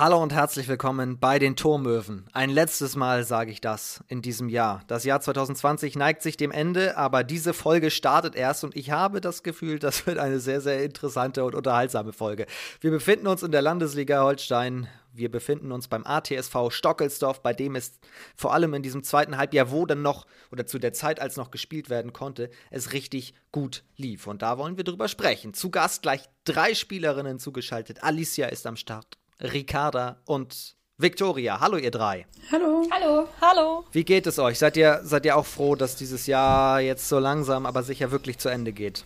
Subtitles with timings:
[0.00, 2.24] Hallo und herzlich willkommen bei den Turmöwen.
[2.32, 4.82] Ein letztes Mal sage ich das in diesem Jahr.
[4.86, 9.20] Das Jahr 2020 neigt sich dem Ende, aber diese Folge startet erst und ich habe
[9.20, 12.46] das Gefühl, das wird eine sehr, sehr interessante und unterhaltsame Folge.
[12.80, 14.88] Wir befinden uns in der Landesliga Holstein.
[15.12, 18.00] Wir befinden uns beim ATSV Stockelsdorf, bei dem es
[18.34, 21.50] vor allem in diesem zweiten Halbjahr, wo dann noch oder zu der Zeit, als noch
[21.50, 24.26] gespielt werden konnte, es richtig gut lief.
[24.26, 25.52] Und da wollen wir drüber sprechen.
[25.52, 28.02] Zu Gast gleich drei Spielerinnen zugeschaltet.
[28.02, 29.19] Alicia ist am Start.
[29.40, 31.60] Ricarda und Victoria.
[31.60, 32.26] Hallo ihr drei.
[32.52, 32.86] Hallo.
[32.90, 33.28] Hallo.
[33.40, 33.84] Hallo.
[33.92, 34.58] Wie geht es euch?
[34.58, 38.38] Seid ihr, seid ihr auch froh, dass dieses Jahr jetzt so langsam, aber sicher wirklich
[38.38, 39.04] zu Ende geht?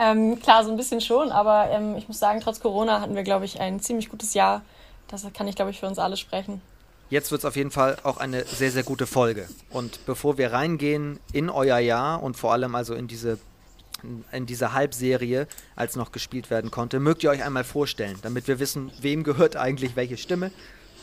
[0.01, 3.23] ähm, klar, so ein bisschen schon, aber ähm, ich muss sagen, trotz Corona hatten wir,
[3.23, 4.63] glaube ich, ein ziemlich gutes Jahr.
[5.07, 6.61] Das kann ich, glaube ich, für uns alle sprechen.
[7.11, 9.49] Jetzt wird es auf jeden Fall auch eine sehr, sehr gute Folge.
[9.71, 13.39] Und bevor wir reingehen in euer Jahr und vor allem also in diese
[14.33, 17.01] in dieser Halbserie, als noch gespielt werden konnte.
[17.01, 20.51] Mögt ihr euch einmal vorstellen, damit wir wissen, wem gehört eigentlich welche Stimme?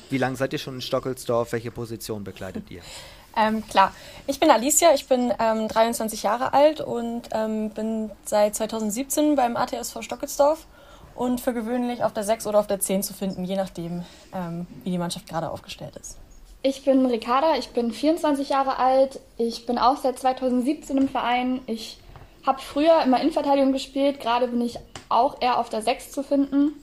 [0.09, 1.51] Wie lange seid ihr schon in Stockelsdorf?
[1.51, 2.81] Welche Position bekleidet ihr?
[3.39, 3.93] Ähm, klar,
[4.25, 9.55] ich bin Alicia, ich bin ähm, 23 Jahre alt und ähm, bin seit 2017 beim
[9.55, 10.65] ATSV Stockelsdorf
[11.13, 14.65] und für gewöhnlich auf der 6 oder auf der 10 zu finden, je nachdem, ähm,
[14.83, 16.17] wie die Mannschaft gerade aufgestellt ist.
[16.63, 21.61] Ich bin Ricarda, ich bin 24 Jahre alt, ich bin auch seit 2017 im Verein.
[21.67, 21.99] Ich
[22.47, 26.73] habe früher immer Innenverteidigung gespielt, gerade bin ich auch eher auf der 6 zu finden.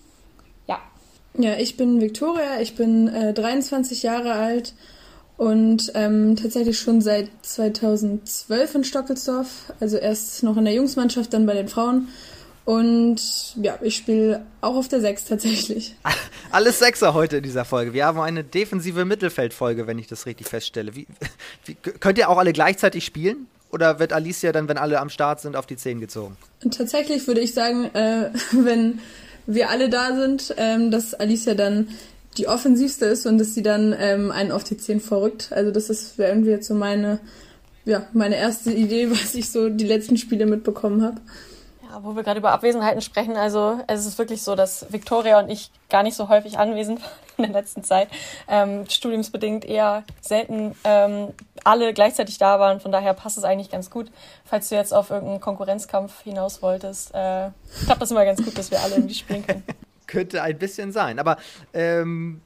[0.68, 0.78] Ja.
[1.36, 4.74] Ja, ich bin Viktoria, ich bin äh, 23 Jahre alt
[5.36, 11.46] und ähm, tatsächlich schon seit 2012 in Stockelsdorf, also erst noch in der Jungsmannschaft, dann
[11.46, 12.08] bei den Frauen.
[12.64, 13.20] Und
[13.56, 15.96] ja, ich spiele auch auf der 6 tatsächlich.
[16.50, 17.92] Alles Sechser heute in dieser Folge.
[17.92, 20.94] Wir haben eine defensive Mittelfeldfolge, wenn ich das richtig feststelle.
[20.94, 21.06] Wie,
[21.66, 23.48] wie, könnt ihr auch alle gleichzeitig spielen?
[23.75, 26.36] Oder wird Alicia dann, wenn alle am Start sind, auf die Zehen gezogen?
[26.70, 29.01] Tatsächlich würde ich sagen, äh, wenn
[29.46, 31.89] wir alle da sind, ähm, dass Alicia dann
[32.39, 35.48] die offensivste ist und dass sie dann ähm, einen auf die Zehen vorrückt.
[35.51, 37.18] Also das ist irgendwie jetzt so meine,
[37.84, 41.20] ja, meine erste Idee, was ich so die letzten Spiele mitbekommen habe
[42.02, 45.70] wo wir gerade über Abwesenheiten sprechen, also es ist wirklich so, dass Victoria und ich
[45.88, 47.10] gar nicht so häufig anwesend waren
[47.46, 48.08] in der letzten Zeit.
[48.48, 51.28] Ähm, studiumsbedingt eher selten ähm,
[51.64, 52.80] alle gleichzeitig da waren.
[52.80, 54.10] Von daher passt es eigentlich ganz gut.
[54.44, 57.50] Falls du jetzt auf irgendeinen Konkurrenzkampf hinaus wolltest, äh,
[57.84, 59.62] klappt das immer ganz gut, dass wir alle irgendwie spielen können.
[60.06, 61.18] Könnte ein bisschen sein.
[61.18, 61.38] Aber
[61.72, 62.40] ähm,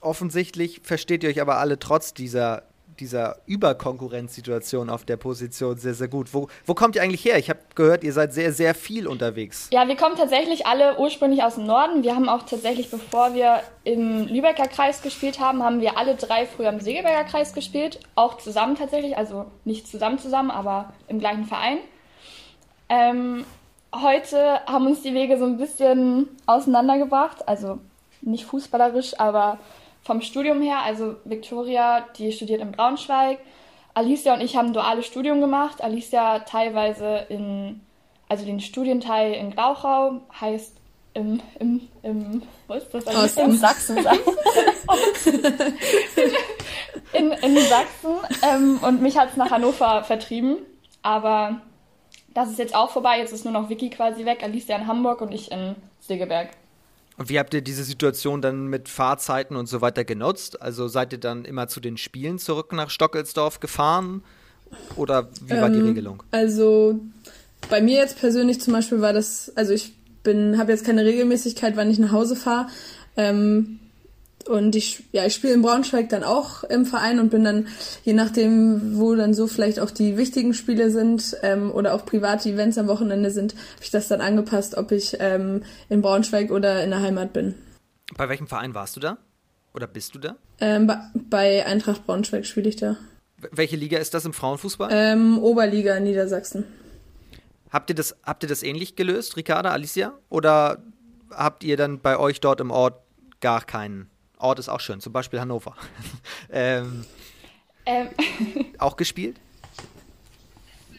[0.00, 2.62] offensichtlich versteht ihr euch aber alle trotz dieser
[3.00, 6.32] dieser Überkonkurrenzsituation auf der Position sehr, sehr gut.
[6.34, 7.38] Wo, wo kommt ihr eigentlich her?
[7.38, 9.68] Ich habe gehört, ihr seid sehr, sehr viel unterwegs.
[9.72, 12.02] Ja, wir kommen tatsächlich alle ursprünglich aus dem Norden.
[12.02, 16.46] Wir haben auch tatsächlich, bevor wir im Lübecker Kreis gespielt haben, haben wir alle drei
[16.46, 18.00] früher im Segeberger Kreis gespielt.
[18.14, 21.78] Auch zusammen tatsächlich, also nicht zusammen zusammen, aber im gleichen Verein.
[22.88, 23.44] Ähm,
[23.94, 27.48] heute haben uns die Wege so ein bisschen auseinandergebracht.
[27.48, 27.78] Also
[28.20, 29.58] nicht fußballerisch, aber
[30.02, 33.38] vom Studium her, also Victoria, die studiert in Braunschweig.
[33.94, 35.82] Alicia und ich haben duales Studium gemacht.
[35.82, 37.80] Alicia teilweise in,
[38.28, 40.78] also den Studienteil in Glauchau, heißt
[41.14, 43.06] im, im, im, wo ist das?
[43.06, 43.40] Osten.
[43.40, 43.98] In Sachsen.
[47.12, 48.14] in, in Sachsen.
[48.42, 50.58] Ähm, und mich hat es nach Hannover vertrieben.
[51.02, 51.60] Aber
[52.34, 53.18] das ist jetzt auch vorbei.
[53.18, 54.44] Jetzt ist nur noch Vicky quasi weg.
[54.44, 56.50] Alicia in Hamburg und ich in Segeberg.
[57.18, 60.62] Und wie habt ihr diese Situation dann mit Fahrzeiten und so weiter genutzt?
[60.62, 64.22] Also seid ihr dann immer zu den Spielen zurück nach Stockelsdorf gefahren?
[64.94, 66.22] Oder wie war ähm, die Regelung?
[66.30, 67.00] Also
[67.68, 71.76] bei mir jetzt persönlich zum Beispiel war das, also ich bin, habe jetzt keine Regelmäßigkeit,
[71.76, 72.68] wann ich nach Hause fahre.
[73.16, 73.80] Ähm,
[74.48, 77.68] und ich, ja, ich spiele in Braunschweig dann auch im Verein und bin dann,
[78.04, 82.48] je nachdem, wo dann so vielleicht auch die wichtigen Spiele sind ähm, oder auch private
[82.48, 86.82] Events am Wochenende sind, habe ich das dann angepasst, ob ich ähm, in Braunschweig oder
[86.82, 87.54] in der Heimat bin.
[88.16, 89.18] Bei welchem Verein warst du da?
[89.74, 90.36] Oder bist du da?
[90.60, 92.96] Ähm, bei, bei Eintracht Braunschweig spiele ich da.
[93.52, 94.88] Welche Liga ist das im Frauenfußball?
[94.92, 96.64] Ähm, Oberliga in Niedersachsen.
[97.70, 100.14] Habt ihr das, habt ihr das ähnlich gelöst, Ricarda, Alicia?
[100.30, 100.82] Oder
[101.30, 103.00] habt ihr dann bei euch dort im Ort
[103.40, 105.74] gar keinen Ort ist auch schön, zum Beispiel Hannover.
[106.52, 107.04] ähm,
[107.86, 108.08] ähm.
[108.78, 109.36] Auch gespielt?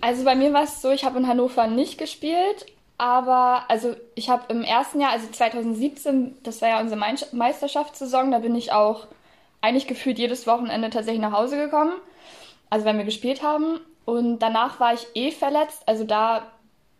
[0.01, 2.65] Also bei mir war es so, ich habe in Hannover nicht gespielt,
[2.97, 6.99] aber also ich habe im ersten Jahr, also 2017, das war ja unsere
[7.31, 9.07] Meisterschaftssaison, da bin ich auch
[9.61, 11.93] eigentlich gefühlt jedes Wochenende tatsächlich nach Hause gekommen,
[12.69, 13.79] also wenn wir gespielt haben.
[14.05, 16.47] Und danach war ich eh verletzt, also da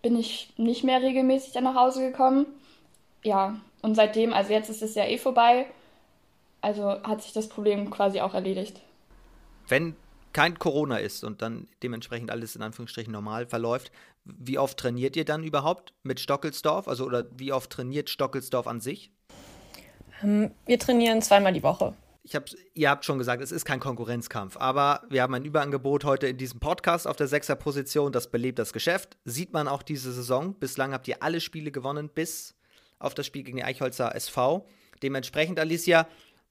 [0.02, 2.46] bin ich nicht mehr regelmäßig dann nach Hause gekommen.
[3.24, 5.66] Ja, und seitdem, also jetzt ist es ja eh vorbei,
[6.62, 8.82] also hat sich das Problem quasi auch erledigt.
[9.68, 9.96] Wenn
[10.34, 13.92] kein Corona ist und dann dementsprechend alles in Anführungsstrichen normal verläuft,
[14.26, 16.88] wie oft trainiert ihr dann überhaupt mit Stockelsdorf?
[16.88, 19.12] Also oder wie oft trainiert Stockelsdorf an sich?
[20.22, 21.94] Ähm, wir trainieren zweimal die Woche.
[22.22, 22.46] Ich hab,
[22.76, 26.38] ihr habt schon gesagt, es ist kein Konkurrenzkampf, aber wir haben ein Überangebot heute in
[26.38, 28.12] diesem Podcast auf der Sechser-Position.
[28.12, 29.18] Das belebt das Geschäft.
[29.26, 30.54] Sieht man auch diese Saison.
[30.54, 32.56] Bislang habt ihr alle Spiele gewonnen, bis
[33.00, 34.68] auf das Spiel gegen die Eichholzer SV.
[35.02, 36.08] Dementsprechend, Alicia,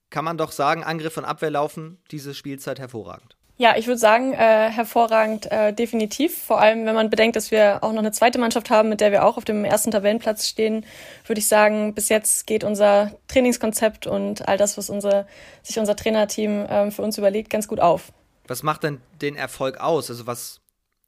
[0.09, 3.35] kann man doch sagen, Angriff und Abwehr laufen diese Spielzeit hervorragend.
[3.57, 6.41] Ja, ich würde sagen, äh, hervorragend, äh, definitiv.
[6.41, 9.11] Vor allem, wenn man bedenkt, dass wir auch noch eine zweite Mannschaft haben, mit der
[9.11, 10.85] wir auch auf dem ersten Tabellenplatz stehen,
[11.25, 15.27] würde ich sagen, bis jetzt geht unser Trainingskonzept und all das, was unsere,
[15.61, 18.13] sich unser Trainerteam äh, für uns überlegt, ganz gut auf.
[18.47, 20.09] Was macht denn den Erfolg aus?
[20.09, 20.61] Also was,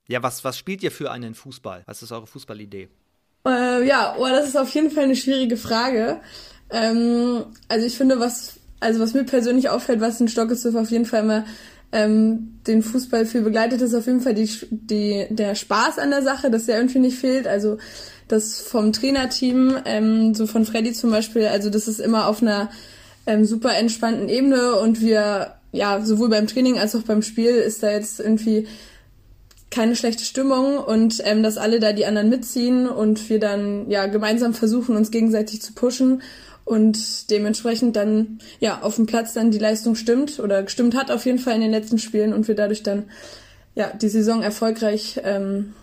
[0.10, 1.84] ja, was, was spielt ihr für einen Fußball?
[1.86, 2.90] Was ist eure Fußballidee?
[3.48, 6.20] Äh, ja, oh, das ist auf jeden Fall eine schwierige Frage.
[6.70, 11.06] Ähm, also ich finde, was, also was mir persönlich auffällt, was in Stockesdorf auf jeden
[11.06, 11.46] Fall immer
[11.92, 16.24] ähm, den Fußball viel begleitet, ist auf jeden Fall die, die, der Spaß an der
[16.24, 17.48] Sache, dass der irgendwie nicht fehlt.
[17.48, 17.78] Also
[18.28, 22.70] das vom Trainerteam, ähm, so von Freddy zum Beispiel, also das ist immer auf einer
[23.28, 27.84] ähm, super entspannten Ebene und wir, ja, sowohl beim Training als auch beim Spiel ist
[27.84, 28.68] da jetzt irgendwie
[29.70, 34.08] keine schlechte Stimmung und ähm, dass alle da die anderen mitziehen und wir dann ja
[34.08, 36.22] gemeinsam versuchen, uns gegenseitig zu pushen
[36.66, 41.26] und dementsprechend dann ja auf dem Platz dann die Leistung stimmt oder gestimmt hat auf
[41.26, 43.10] jeden Fall in den letzten Spielen und wir dadurch dann
[43.76, 45.74] ja die Saison erfolgreich ähm,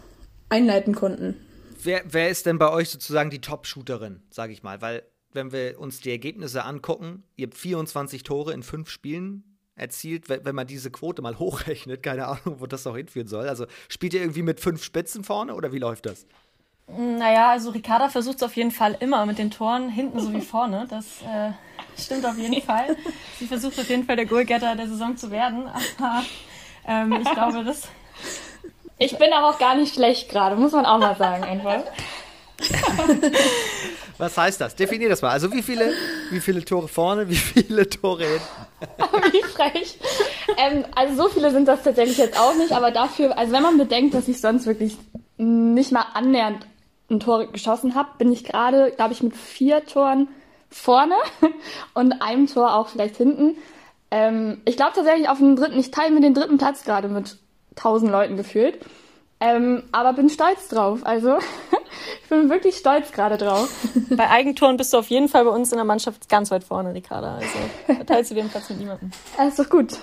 [0.49, 1.37] einleiten konnten.
[1.83, 4.81] Wer, wer ist denn bei euch sozusagen die Top-Shooterin, sage ich mal?
[4.83, 5.03] Weil
[5.33, 9.45] wenn wir uns die Ergebnisse angucken, ihr habt 24 Tore in fünf Spielen
[9.77, 13.49] erzielt, wenn man diese Quote mal hochrechnet, keine Ahnung, wo das noch hinführen soll.
[13.49, 16.27] Also spielt ihr irgendwie mit fünf Spitzen vorne oder wie läuft das?
[16.97, 20.87] Naja, also Ricarda versucht es auf jeden Fall immer mit den Toren hinten sowie vorne.
[20.89, 21.53] Das äh,
[22.01, 22.97] stimmt auf jeden Fall.
[23.39, 25.69] Sie versucht auf jeden Fall der Goalgetter der Saison zu werden.
[25.99, 26.23] Aber
[26.87, 27.83] ähm, ich glaube, das.
[28.99, 31.85] Ich bin aber auch gar nicht schlecht gerade, muss man auch mal sagen, einfach.
[34.19, 34.75] Was heißt das?
[34.75, 35.31] Definier das mal.
[35.31, 35.93] Also wie viele,
[36.31, 39.33] wie viele Tore vorne, wie viele Tore hinten?
[39.33, 39.99] wie frech.
[40.57, 43.79] Ähm, also so viele sind das tatsächlich jetzt auch nicht, aber dafür, also wenn man
[43.79, 44.97] bedenkt, dass ich sonst wirklich
[45.37, 46.67] nicht mal annähernd
[47.11, 50.29] ein Tor geschossen habe, bin ich gerade, glaube ich, mit vier Toren
[50.71, 51.15] vorne
[51.95, 53.57] und einem Tor auch vielleicht hinten.
[54.11, 57.39] Ähm, ich glaube tatsächlich auf dem dritten, ich teile mir den dritten Platz gerade mit
[57.77, 58.79] tausend Leuten gefühlt.
[59.41, 61.01] Ähm, aber bin stolz drauf.
[61.05, 61.39] Also
[62.23, 63.69] ich bin wirklich stolz gerade drauf.
[64.11, 66.93] Bei Eigentoren bist du auf jeden Fall bei uns in der Mannschaft ganz weit vorne,
[66.93, 67.37] Ricarda.
[67.37, 69.13] Also teilst du den Platz mit niemandem.
[69.37, 69.99] Das ist doch gut.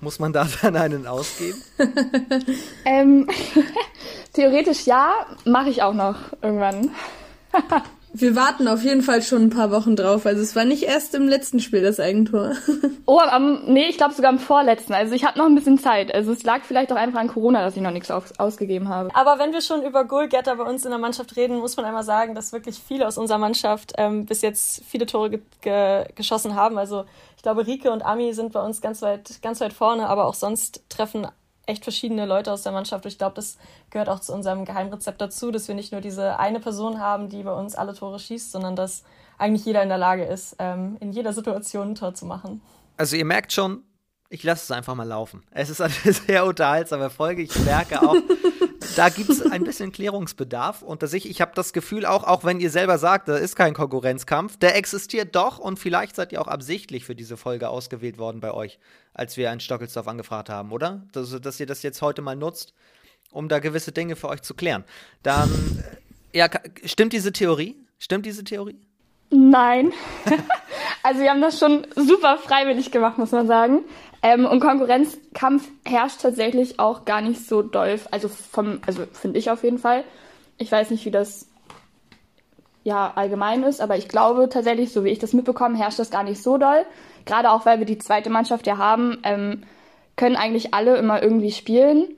[0.00, 1.62] Muss man da dann einen ausgeben?
[2.84, 3.28] ähm,
[4.32, 6.90] theoretisch ja, mache ich auch noch irgendwann.
[8.12, 10.26] Wir warten auf jeden Fall schon ein paar Wochen drauf.
[10.26, 12.52] Also es war nicht erst im letzten Spiel das Eigentor.
[13.06, 14.94] oh, am, nee, ich glaube sogar am vorletzten.
[14.94, 16.12] Also ich habe noch ein bisschen Zeit.
[16.12, 19.14] Also es lag vielleicht auch einfach an Corona, dass ich noch nichts auf, ausgegeben habe.
[19.14, 22.02] Aber wenn wir schon über Goalgetter bei uns in der Mannschaft reden, muss man einmal
[22.02, 26.56] sagen, dass wirklich viele aus unserer Mannschaft ähm, bis jetzt viele Tore ge ge geschossen
[26.56, 26.78] haben.
[26.78, 27.04] Also
[27.36, 30.34] ich glaube, Rike und Ami sind bei uns ganz weit, ganz weit vorne, aber auch
[30.34, 31.26] sonst treffen
[31.70, 33.06] echt verschiedene Leute aus der Mannschaft.
[33.06, 33.56] Ich glaube, das
[33.90, 37.42] gehört auch zu unserem Geheimrezept dazu, dass wir nicht nur diese eine Person haben, die
[37.42, 39.04] bei uns alle Tore schießt, sondern dass
[39.38, 42.60] eigentlich jeder in der Lage ist, ähm, in jeder Situation ein Tor zu machen.
[42.96, 43.82] Also ihr merkt schon,
[44.28, 45.42] ich lasse es einfach mal laufen.
[45.50, 47.42] Es ist eine sehr unterhaltsame Folge.
[47.42, 48.16] Ich merke auch,
[48.96, 50.82] da gibt es ein bisschen Klärungsbedarf.
[50.82, 53.56] Und dass ich, ich habe das Gefühl auch, auch wenn ihr selber sagt, da ist
[53.56, 58.18] kein Konkurrenzkampf, der existiert doch und vielleicht seid ihr auch absichtlich für diese Folge ausgewählt
[58.18, 58.78] worden bei euch,
[59.14, 61.02] als wir einen Stockelsdorf angefragt haben, oder?
[61.14, 62.74] Also, dass ihr das jetzt heute mal nutzt,
[63.30, 64.84] um da gewisse Dinge für euch zu klären.
[65.22, 65.50] Dann,
[66.32, 66.48] äh, ja,
[66.84, 67.76] stimmt diese Theorie?
[67.98, 68.80] Stimmt diese Theorie?
[69.30, 69.92] Nein.
[71.02, 73.84] also wir haben das schon super freiwillig gemacht, muss man sagen.
[74.22, 77.98] Ähm, und Konkurrenzkampf herrscht tatsächlich auch gar nicht so doll.
[78.10, 78.30] Also
[78.86, 80.04] also finde ich auf jeden Fall.
[80.58, 81.46] Ich weiß nicht, wie das
[82.82, 86.22] ja allgemein ist, aber ich glaube tatsächlich, so wie ich das mitbekomme, herrscht das gar
[86.22, 86.84] nicht so doll.
[87.24, 89.62] Gerade auch, weil wir die zweite Mannschaft ja haben, ähm,
[90.16, 92.08] können eigentlich alle immer irgendwie spielen.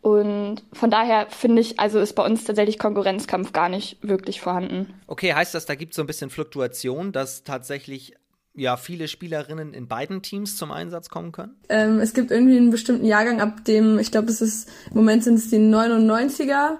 [0.00, 4.94] Und von daher finde ich, also ist bei uns tatsächlich Konkurrenzkampf gar nicht wirklich vorhanden.
[5.06, 8.14] Okay, heißt das, da gibt es so ein bisschen Fluktuation, dass tatsächlich
[8.54, 11.56] ja viele Spielerinnen in beiden Teams zum Einsatz kommen können?
[11.68, 15.24] Ähm, es gibt irgendwie einen bestimmten Jahrgang, ab dem, ich glaube, es ist, im Moment
[15.24, 16.78] sind es die 99er.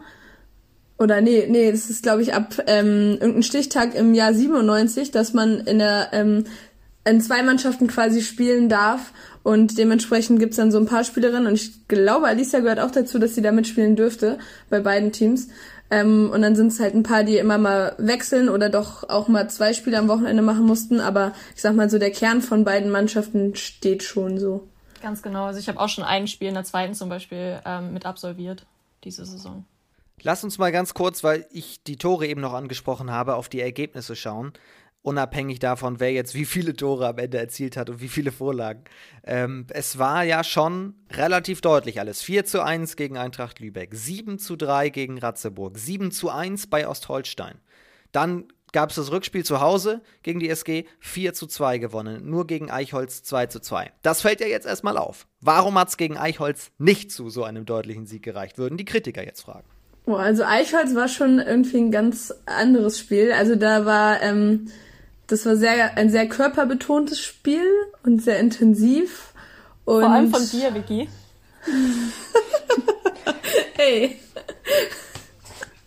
[0.98, 5.32] Oder nee, nee, das ist, glaube ich, ab ähm, irgendeinem Stichtag im Jahr 97, dass
[5.32, 6.44] man in der ähm,
[7.04, 9.12] in zwei Mannschaften quasi spielen darf.
[9.42, 11.46] Und dementsprechend gibt's dann so ein paar Spielerinnen.
[11.46, 14.38] Und ich glaube, Alicia gehört auch dazu, dass sie da mitspielen dürfte
[14.68, 15.48] bei beiden Teams.
[15.90, 19.28] Ähm, und dann sind es halt ein paar, die immer mal wechseln oder doch auch
[19.28, 21.00] mal zwei Spiele am Wochenende machen mussten.
[21.00, 24.68] Aber ich sag mal so, der Kern von beiden Mannschaften steht schon so.
[25.00, 25.44] Ganz genau.
[25.44, 28.66] Also ich habe auch schon ein Spiel in der zweiten zum Beispiel ähm, mit absolviert
[29.04, 29.64] diese Saison.
[30.22, 33.60] Lass uns mal ganz kurz, weil ich die Tore eben noch angesprochen habe, auf die
[33.60, 34.52] Ergebnisse schauen.
[35.02, 38.84] Unabhängig davon, wer jetzt wie viele Tore am Ende erzielt hat und wie viele Vorlagen.
[39.24, 42.22] Ähm, es war ja schon relativ deutlich alles.
[42.22, 46.86] 4 zu 1 gegen Eintracht Lübeck, 7 zu 3 gegen Ratzeburg, 7 zu 1 bei
[46.86, 47.60] Ostholstein.
[48.12, 52.46] Dann gab es das Rückspiel zu Hause gegen die SG 4 zu 2 gewonnen, nur
[52.46, 53.92] gegen Eichholz 2 zu 2.
[54.02, 55.26] Das fällt ja jetzt erstmal auf.
[55.40, 59.24] Warum hat es gegen Eichholz nicht zu so einem deutlichen Sieg gereicht, würden die Kritiker
[59.24, 59.66] jetzt fragen.
[60.06, 63.32] Also Eichholz war schon irgendwie ein ganz anderes Spiel.
[63.32, 64.68] Also da war, ähm,
[65.28, 67.66] das war sehr, ein sehr körperbetontes Spiel
[68.02, 69.32] und sehr intensiv.
[69.84, 71.08] Und Vor allem von dir, Vicky.
[73.76, 74.18] hey.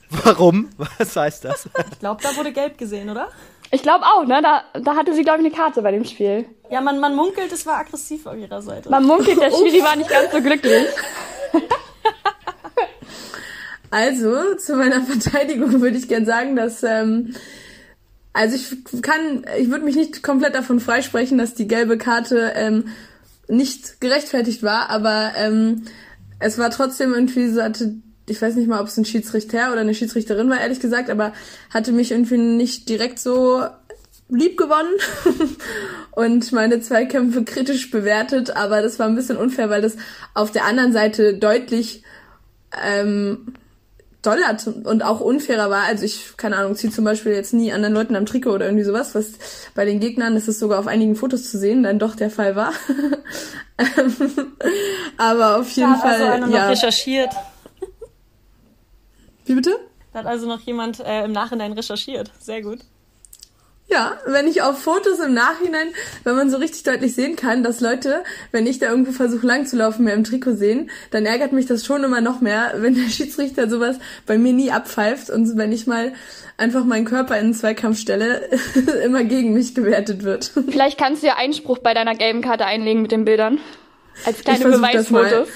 [0.09, 0.69] Warum?
[0.97, 1.67] Was heißt das?
[1.91, 3.29] Ich glaube, da wurde gelb gesehen, oder?
[3.71, 4.41] Ich glaube auch, ne?
[4.41, 6.45] Da, da hatte sie, glaube ich, eine Karte bei dem Spiel.
[6.69, 8.89] Ja, man, man munkelt, es war aggressiv auf ihrer Seite.
[8.89, 10.87] Man munkelt, der Schiri war nicht ganz so glücklich.
[13.89, 17.35] Also, zu meiner Verteidigung würde ich gern sagen, dass, ähm,
[18.33, 22.85] also ich kann, ich würde mich nicht komplett davon freisprechen, dass die gelbe Karte ähm,
[23.47, 25.83] nicht gerechtfertigt war, aber ähm,
[26.39, 27.95] es war trotzdem irgendwie so, hatte,
[28.27, 31.33] ich weiß nicht mal, ob es ein Schiedsrichter oder eine Schiedsrichterin war, ehrlich gesagt, aber
[31.69, 33.63] hatte mich irgendwie nicht direkt so
[34.29, 34.95] lieb gewonnen
[36.11, 39.97] und meine Zweikämpfe kritisch bewertet, aber das war ein bisschen unfair, weil das
[40.33, 42.03] auf der anderen Seite deutlich
[42.81, 43.53] ähm,
[44.21, 45.83] doller und auch unfairer war.
[45.83, 48.83] Also ich, keine Ahnung, ziehe zum Beispiel jetzt nie anderen Leuten am Trikot oder irgendwie
[48.83, 49.33] sowas, was
[49.73, 52.55] bei den Gegnern, das ist sogar auf einigen Fotos zu sehen, dann doch der Fall
[52.55, 52.73] war.
[55.17, 56.11] Aber auf jeden da hat Fall.
[56.13, 56.63] also einer ja.
[56.63, 57.31] noch recherchiert.
[59.45, 59.75] Wie bitte?
[60.13, 62.31] Da hat also noch jemand äh, im Nachhinein recherchiert.
[62.39, 62.79] Sehr gut.
[63.87, 65.87] Ja, wenn ich auf Fotos im Nachhinein,
[66.23, 69.65] wenn man so richtig deutlich sehen kann, dass Leute, wenn ich da irgendwo versuche lang
[69.65, 72.95] zu laufen, mehr im Trikot sehen, dann ärgert mich das schon immer noch mehr, wenn
[72.95, 76.13] der Schiedsrichter sowas bei mir nie abpfeift und wenn ich mal
[76.57, 78.49] einfach meinen Körper in einen Zweikampf stelle,
[79.03, 80.51] immer gegen mich gewertet wird.
[80.69, 83.59] Vielleicht kannst du ja Einspruch bei deiner gelben Karte einlegen mit den Bildern.
[84.25, 84.65] Als kleine.
[84.65, 85.49] Beweisfotos.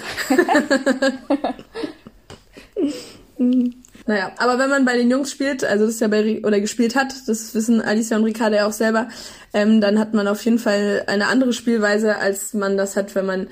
[4.07, 6.95] Naja, aber wenn man bei den Jungs spielt, also das ist ja bei oder gespielt
[6.95, 9.09] hat, das wissen Alicia und Ricarda ja auch selber,
[9.53, 13.25] ähm, dann hat man auf jeden Fall eine andere Spielweise, als man das hat, wenn
[13.25, 13.47] man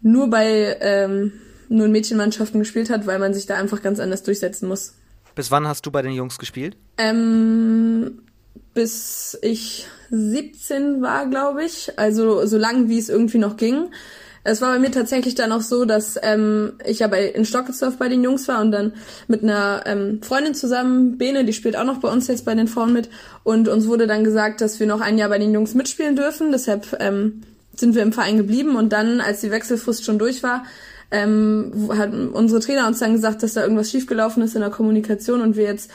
[0.00, 1.32] nur bei ähm,
[1.68, 4.94] nur in Mädchenmannschaften gespielt hat, weil man sich da einfach ganz anders durchsetzen muss.
[5.34, 6.76] Bis wann hast du bei den Jungs gespielt?
[6.96, 8.22] Ähm,
[8.74, 11.98] bis ich 17 war, glaube ich.
[11.98, 13.90] Also so lang, wie es irgendwie noch ging.
[14.42, 17.98] Es war bei mir tatsächlich dann auch so, dass ähm, ich ja bei, in Stockelsdorf
[17.98, 18.92] bei den Jungs war und dann
[19.28, 22.68] mit einer ähm, Freundin zusammen, Bene, die spielt auch noch bei uns jetzt bei den
[22.68, 23.10] Frauen mit.
[23.44, 26.52] Und uns wurde dann gesagt, dass wir noch ein Jahr bei den Jungs mitspielen dürfen.
[26.52, 27.42] Deshalb ähm,
[27.74, 28.76] sind wir im Verein geblieben.
[28.76, 30.64] Und dann, als die Wechselfrist schon durch war,
[31.10, 35.42] ähm, hat unsere Trainer uns dann gesagt, dass da irgendwas schiefgelaufen ist in der Kommunikation
[35.42, 35.90] und wir jetzt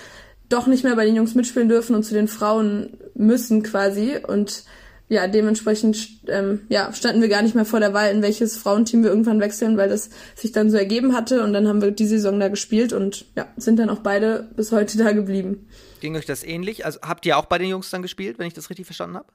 [0.50, 4.18] doch nicht mehr bei den Jungs mitspielen dürfen und zu den Frauen müssen quasi.
[4.28, 4.66] Und
[5.08, 9.04] ja, dementsprechend ähm, ja, standen wir gar nicht mehr vor der Wahl, in welches Frauenteam
[9.04, 11.44] wir irgendwann wechseln, weil das sich dann so ergeben hatte.
[11.44, 14.72] Und dann haben wir die Saison da gespielt und ja, sind dann auch beide bis
[14.72, 15.70] heute da geblieben.
[16.02, 16.86] Ging euch das ähnlich?
[16.86, 19.28] Also habt ihr auch bei den Jungs dann gespielt, wenn ich das richtig verstanden habe?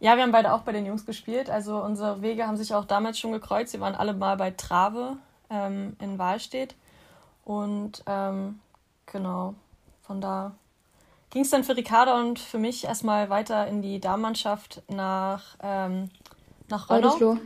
[0.00, 1.48] Ja, wir haben beide auch bei den Jungs gespielt.
[1.48, 3.72] Also unsere Wege haben sich auch damals schon gekreuzt.
[3.72, 6.74] Wir waren alle mal bei Trave ähm, in Wahlstedt.
[7.44, 8.58] Und ähm,
[9.06, 9.54] genau,
[10.00, 10.56] von da
[11.32, 16.10] ging es dann für Ricarda und für mich erstmal weiter in die Damenmannschaft nach, ähm,
[16.68, 17.38] nach Rönnow.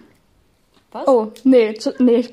[0.92, 1.08] Was?
[1.08, 2.28] Oh, nee, zu- nee.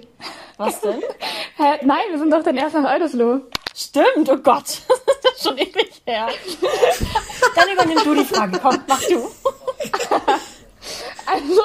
[0.57, 0.99] Was denn?
[1.57, 1.79] Hä?
[1.83, 3.41] Nein, wir sind doch dann erst nach Oldesloe.
[3.75, 4.65] Stimmt, oh Gott,
[5.23, 6.27] das ist schon ewig her.
[7.55, 9.27] Dann übernimm du die Frage, komm, mach du.
[11.25, 11.61] Also,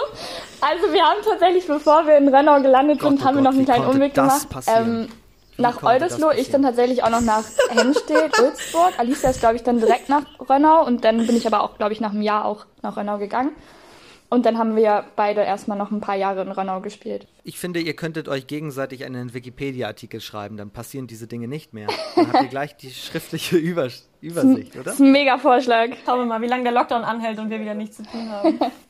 [0.61, 3.52] also wir haben tatsächlich, bevor wir in Rennau gelandet Gott, sind, oh haben wir Gott,
[3.52, 4.49] noch einen kleinen Umweg das gemacht.
[4.50, 5.09] passieren?
[5.11, 5.12] Ähm,
[5.59, 8.99] nach Oldesloe, ich dann tatsächlich auch noch nach Hemstedt, Ulzburg.
[8.99, 11.93] Alicia ist, glaube ich, dann direkt nach Rennau und dann bin ich aber auch, glaube
[11.93, 13.50] ich, nach einem Jahr auch nach Rennau gegangen.
[14.31, 17.27] Und dann haben wir beide erstmal noch ein paar Jahre in Rennau gespielt.
[17.45, 21.88] Ich finde, ihr könntet euch gegenseitig einen Wikipedia-Artikel schreiben, dann passieren diese Dinge nicht mehr.
[22.15, 24.85] Dann habt ihr gleich die schriftliche Übers Übersicht, oder?
[24.85, 25.88] Das ist ein mega Vorschlag.
[26.05, 28.59] Schauen wir mal, wie lange der Lockdown anhält und wir wieder nichts zu tun haben.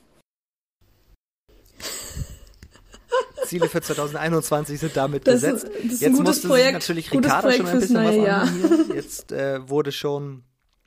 [3.49, 5.65] Ziele für 2021 sind damit Das gesetzt.
[5.69, 8.95] ist- ist Jetzt musste Projekt- sich natürlich Ricarda schon ein bisschen was hier.
[8.95, 10.45] Jetzt äh, wurde schon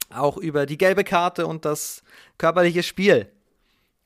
[0.10, 2.04] auch über die gelbe Karte und das
[2.38, 3.32] körperliche Spiel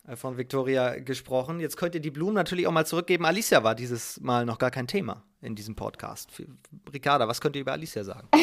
[0.08, 1.60] äh, von Victoria gesprochen.
[1.60, 3.26] Jetzt könnt ihr die Blumen natürlich auch mal zurückgeben.
[3.26, 6.30] Alicia war dieses Mal noch gar kein Thema in diesem Podcast.
[6.94, 8.28] Ricarda, was könnt ihr über Alicia sagen?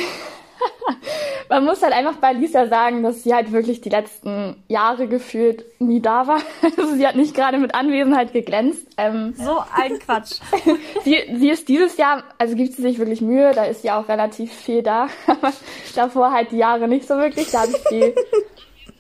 [1.52, 5.66] Man muss halt einfach bei Alicia sagen, dass sie halt wirklich die letzten Jahre gefühlt
[5.80, 6.40] nie da war.
[6.62, 8.86] Also sie hat nicht gerade mit Anwesenheit geglänzt.
[8.96, 10.40] Ähm, So ein Quatsch.
[11.04, 14.08] sie, sie ist dieses Jahr, also gibt sie sich wirklich Mühe, da ist sie auch
[14.08, 15.08] relativ viel da.
[15.26, 15.52] Aber
[15.94, 17.50] davor halt die Jahre nicht so wirklich.
[17.50, 18.14] Da habe ich sie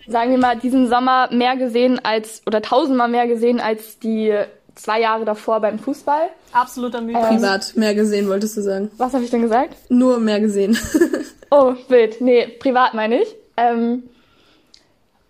[0.06, 4.36] sagen wir mal, diesen Sommer mehr gesehen als, oder tausendmal mehr gesehen als die
[4.74, 6.28] zwei Jahre davor beim Fußball.
[6.52, 7.22] Absoluter Mythos.
[7.22, 8.90] Ähm, privat mehr gesehen, wolltest du sagen?
[8.96, 9.76] Was habe ich denn gesagt?
[9.88, 10.78] Nur mehr gesehen.
[11.50, 12.20] oh, wild.
[12.20, 13.28] Nee, privat meine ich.
[13.56, 14.04] Ähm,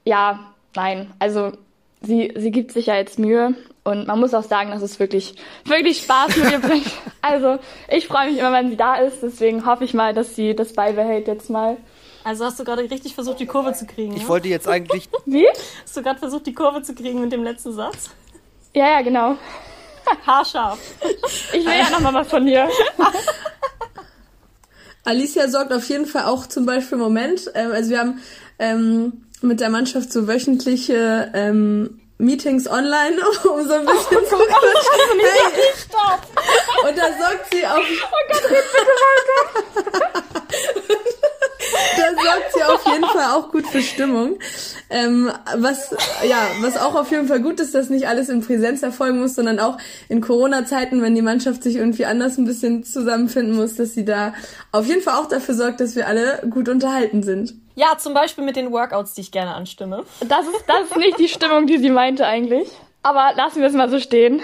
[0.04, 0.40] ja,
[0.74, 1.12] nein.
[1.18, 1.52] Also
[2.00, 5.34] sie, sie gibt sich ja jetzt Mühe und man muss auch sagen, dass es wirklich,
[5.64, 6.86] wirklich Spaß mit ihr bringt.
[7.24, 9.22] Also ich freue mich immer, wenn sie da ist.
[9.22, 11.76] Deswegen hoffe ich mal, dass sie das beibehält jetzt mal.
[12.24, 14.16] Also hast du gerade richtig versucht, die Kurve zu kriegen.
[14.16, 14.28] Ich ne?
[14.28, 15.08] wollte jetzt eigentlich.
[15.24, 15.46] Wie?
[15.84, 18.10] Hast du gerade versucht, die Kurve zu kriegen mit dem letzten Satz?
[18.74, 19.36] Ja, ja, genau.
[20.26, 20.78] Haarscharf.
[21.52, 22.68] Ich will ja noch mal was von dir.
[25.04, 27.50] Alicia sorgt auf jeden Fall auch zum Beispiel im Moment.
[27.54, 28.22] Ähm, also wir haben
[28.58, 34.36] ähm, mit der Mannschaft so wöchentliche ähm, Meetings online, um so ein bisschen oh, zu
[34.36, 35.20] quatschen.
[35.20, 35.72] Hey.
[35.76, 36.20] Stopp!
[36.88, 37.78] Und da sorgt sie auf.
[37.78, 38.92] Oh Gott, bitte
[39.82, 40.42] weiter!
[41.96, 44.38] da sorgt sie auf jeden Fall auch gut für Stimmung.
[44.90, 45.94] Ähm, was,
[46.28, 49.34] ja, was auch auf jeden Fall gut ist, dass nicht alles in Präsenz erfolgen muss,
[49.34, 53.94] sondern auch in Corona-Zeiten, wenn die Mannschaft sich irgendwie anders ein bisschen zusammenfinden muss, dass
[53.94, 54.34] sie da
[54.70, 57.54] auf jeden Fall auch dafür sorgt, dass wir alle gut unterhalten sind.
[57.74, 60.04] Ja, zum Beispiel mit den Workouts, die ich gerne anstimme.
[60.20, 62.68] Das ist, das ist nicht die Stimmung, die sie meinte eigentlich.
[63.02, 64.42] Aber lassen wir es mal so stehen.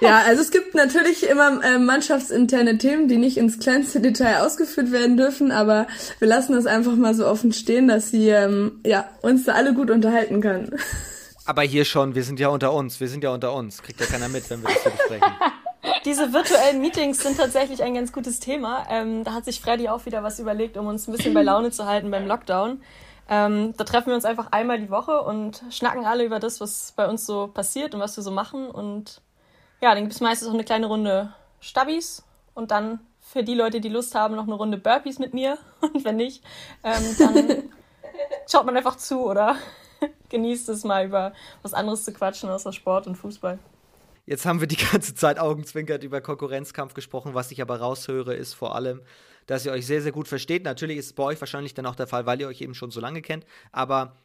[0.00, 4.92] Ja, also es gibt natürlich immer äh, mannschaftsinterne Themen, die nicht ins kleinste Detail ausgeführt
[4.92, 5.86] werden dürfen, aber
[6.18, 9.74] wir lassen das einfach mal so offen stehen, dass sie ähm, ja, uns da alle
[9.74, 10.70] gut unterhalten kann.
[11.46, 13.82] Aber hier schon, wir sind ja unter uns, wir sind ja unter uns.
[13.82, 15.32] Kriegt ja keiner mit, wenn wir das hier besprechen.
[16.04, 18.86] Diese virtuellen Meetings sind tatsächlich ein ganz gutes Thema.
[18.90, 21.70] Ähm, da hat sich Freddy auch wieder was überlegt, um uns ein bisschen bei Laune
[21.70, 22.80] zu halten beim Lockdown.
[23.28, 26.92] Ähm, da treffen wir uns einfach einmal die Woche und schnacken alle über das, was
[26.94, 29.20] bei uns so passiert und was wir so machen und
[29.80, 33.80] ja, dann gibt es meistens auch eine kleine Runde Stabis und dann für die Leute,
[33.80, 35.58] die Lust haben, noch eine Runde Burpees mit mir.
[35.80, 36.44] Und wenn nicht,
[36.84, 37.62] ähm, dann
[38.50, 39.56] schaut man einfach zu oder
[40.28, 43.58] genießt es mal über was anderes zu quatschen außer Sport und Fußball.
[44.26, 47.34] Jetzt haben wir die ganze Zeit augenzwinkert über Konkurrenzkampf gesprochen.
[47.34, 49.02] Was ich aber raushöre, ist vor allem,
[49.46, 50.64] dass ihr euch sehr, sehr gut versteht.
[50.64, 52.90] Natürlich ist es bei euch wahrscheinlich dann auch der Fall, weil ihr euch eben schon
[52.90, 53.46] so lange kennt.
[53.70, 54.16] Aber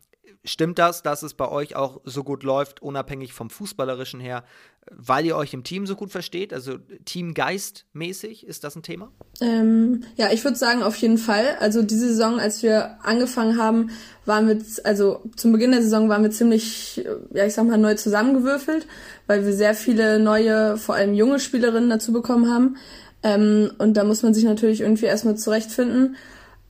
[0.44, 4.44] Stimmt das, dass es bei euch auch so gut läuft, unabhängig vom Fußballerischen her,
[4.90, 6.52] weil ihr euch im Team so gut versteht?
[6.52, 9.12] Also Teamgeist mäßig, ist das ein Thema?
[9.40, 11.58] Ähm, ja, ich würde sagen, auf jeden Fall.
[11.60, 13.92] Also diese Saison, als wir angefangen haben,
[14.26, 17.94] waren wir, also zum Beginn der Saison waren wir ziemlich, ja, ich sag mal, neu
[17.94, 18.88] zusammengewürfelt,
[19.28, 22.78] weil wir sehr viele neue, vor allem junge Spielerinnen dazu bekommen haben.
[23.22, 26.16] Ähm, und da muss man sich natürlich irgendwie erstmal zurechtfinden.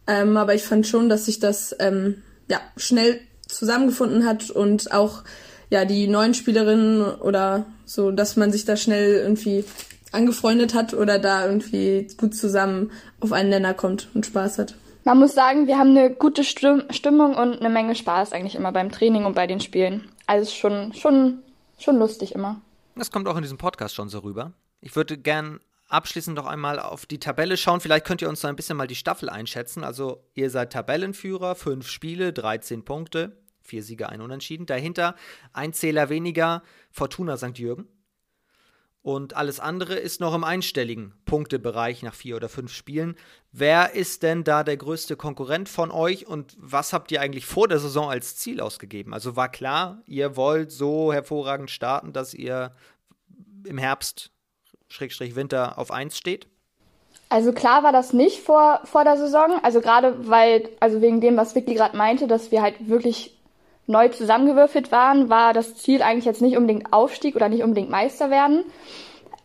[0.08, 5.24] Ähm, aber ich fand schon, dass sich das ähm, ja, schnell zusammengefunden hat und auch
[5.70, 9.64] ja die neuen Spielerinnen oder so, dass man sich da schnell irgendwie
[10.12, 14.76] angefreundet hat oder da irgendwie gut zusammen auf einen Nenner kommt und Spaß hat.
[15.04, 18.92] Man muss sagen, wir haben eine gute Stimmung und eine Menge Spaß eigentlich immer beim
[18.92, 20.08] Training und bei den Spielen.
[20.28, 21.40] Also schon, schon,
[21.80, 22.62] schon lustig immer.
[22.96, 24.52] Das kommt auch in diesem Podcast schon so rüber.
[24.80, 27.82] Ich würde gern abschließend noch einmal auf die Tabelle schauen.
[27.82, 29.84] Vielleicht könnt ihr uns so ein bisschen mal die Staffel einschätzen.
[29.84, 33.38] Also ihr seid Tabellenführer, fünf Spiele, 13 Punkte.
[33.62, 34.66] Vier Siege, ein Unentschieden.
[34.66, 35.16] Dahinter
[35.54, 37.58] ein Zähler weniger, Fortuna St.
[37.58, 37.88] Jürgen.
[39.04, 43.16] Und alles andere ist noch im einstelligen Punktebereich nach vier oder fünf Spielen.
[43.52, 47.68] Wer ist denn da der größte Konkurrent von euch und was habt ihr eigentlich vor
[47.68, 49.14] der Saison als Ziel ausgegeben?
[49.14, 52.74] Also war klar, ihr wollt so hervorragend starten, dass ihr
[53.66, 54.32] im Herbst,
[54.88, 56.48] Schrägstrich Winter, auf 1 steht?
[57.30, 59.60] Also klar war das nicht vor, vor der Saison.
[59.64, 63.41] Also gerade weil, also wegen dem, was Vicky gerade meinte, dass wir halt wirklich
[63.88, 68.30] neu zusammengewürfelt waren, war das Ziel eigentlich jetzt nicht unbedingt Aufstieg oder nicht unbedingt Meister
[68.30, 68.64] werden.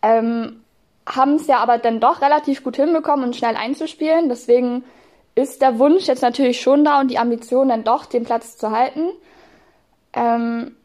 [0.01, 0.61] Ähm,
[1.07, 4.29] haben es ja aber dann doch relativ gut hinbekommen und schnell einzuspielen.
[4.29, 4.83] Deswegen
[5.35, 8.71] ist der Wunsch jetzt natürlich schon da und die Ambition dann doch, den Platz zu
[8.71, 9.09] halten.
[10.13, 10.75] Ähm,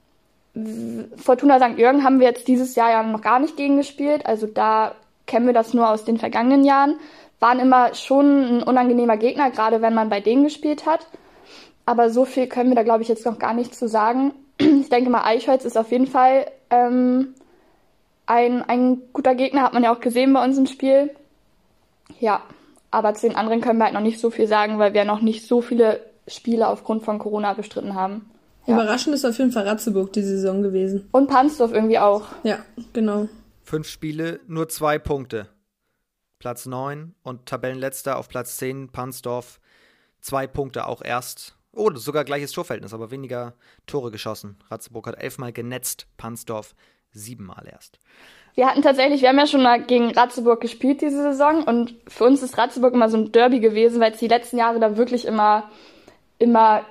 [1.17, 1.79] Fortuna St.
[1.79, 4.27] Jürgen haben wir jetzt dieses Jahr ja noch gar nicht gegen gespielt.
[4.27, 4.95] Also da
[5.27, 6.97] kennen wir das nur aus den vergangenen Jahren.
[7.41, 11.07] Waren immer schon ein unangenehmer Gegner, gerade wenn man bei denen gespielt hat.
[11.87, 14.33] Aber so viel können wir da, glaube ich, jetzt noch gar nicht zu sagen.
[14.59, 17.35] Ich denke mal, Eichholz ist auf jeden Fall ähm,
[18.27, 21.11] ein, ein guter Gegner, hat man ja auch gesehen bei uns im Spiel.
[22.21, 22.43] Ja,
[22.91, 25.23] aber zu den anderen können wir halt noch nicht so viel sagen, weil wir noch
[25.23, 28.31] nicht so viele Spiele aufgrund von Corona bestritten haben.
[28.67, 28.75] Ja.
[28.75, 31.09] Überraschend ist auf jeden Fall Ratzeburg die Saison gewesen.
[31.11, 32.27] Und Pansdorf irgendwie auch.
[32.45, 32.59] Ja,
[32.93, 33.29] genau.
[33.65, 35.49] Fünf Spiele, nur zwei Punkte.
[36.39, 39.61] Platz 9 und Tabellenletzter auf Platz 10, Pansdorf.
[40.21, 43.55] Zwei Punkte auch erst Oh, sogar gleiches Torverhältnis, aber weniger
[43.87, 44.59] Tore geschossen.
[44.71, 46.75] Ratzeburg hat elfmal genetzt, Pansdorf
[47.13, 47.99] siebenmal erst.
[48.55, 52.25] Wir hatten tatsächlich, wir haben ja schon mal gegen Ratzeburg gespielt diese Saison und für
[52.25, 55.25] uns ist Ratzeburg immer so ein Derby gewesen, weil es die letzten Jahre da wirklich
[55.25, 55.71] immer,
[56.39, 56.85] immer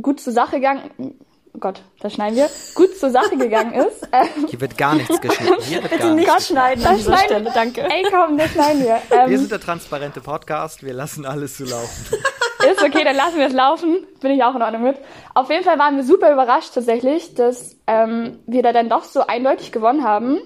[0.00, 4.06] gut zur Sache gegangen, oh Gott, das schneiden wir, gut zur Sache gegangen ist.
[4.12, 5.60] Ähm, Hier wird gar nichts geschnitten.
[5.62, 7.82] Hier wird Bitte gar nicht nichts schneiden an dieser Stelle, danke.
[7.82, 9.02] Ey, komm, das schneiden wir.
[9.08, 12.16] Wir Ähm, sind der transparente Podcast, wir lassen alles so laufen.
[12.64, 14.06] Ist okay, dann lassen wir es laufen.
[14.20, 14.96] Bin ich auch in Ordnung mit.
[15.34, 19.26] Auf jeden Fall waren wir super überrascht tatsächlich, dass ähm, wir da dann doch so
[19.26, 20.38] eindeutig gewonnen haben.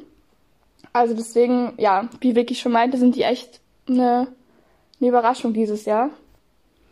[0.93, 4.29] Also deswegen, ja, wie Vicky schon meinte, sind die echt eine,
[5.01, 6.11] eine Überraschung dieses Jahr.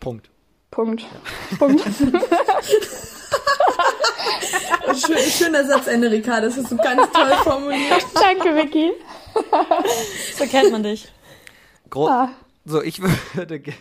[0.00, 0.30] Punkt.
[0.70, 1.04] Punkt.
[1.58, 1.82] Punkt.
[4.94, 6.46] Schön, schöner Satzende, Ricardo.
[6.48, 8.04] Das hast du ganz toll formuliert.
[8.14, 8.92] Danke, Vicky.
[10.36, 11.08] So kennt man dich.
[11.88, 12.30] Gro Ah.
[12.64, 13.00] So, ich
[13.34, 13.78] würde gerne.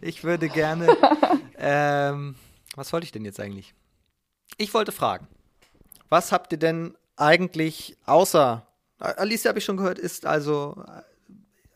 [0.00, 0.96] Ich würde gerne.
[1.58, 2.34] ähm,
[2.74, 3.74] was wollte ich denn jetzt eigentlich?
[4.56, 5.26] Ich wollte fragen,
[6.08, 8.66] was habt ihr denn eigentlich außer.
[8.98, 11.02] Alicia habe ich schon gehört, ist also äh,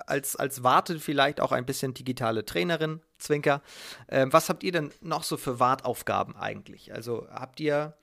[0.07, 3.63] als, als Warte vielleicht auch ein bisschen digitale Trainerin, Zwinker.
[4.09, 6.93] Ähm, was habt ihr denn noch so für Wartaufgaben eigentlich?
[6.93, 7.95] Also habt ihr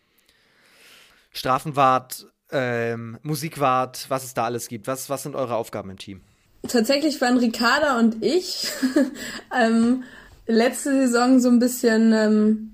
[1.31, 4.87] Strafenwart, ähm, Musikwart, was es da alles gibt?
[4.87, 6.21] Was, was sind eure Aufgaben im Team?
[6.67, 8.67] Tatsächlich waren Ricarda und ich
[9.57, 10.03] ähm,
[10.47, 12.71] letzte Saison so ein bisschen ähm,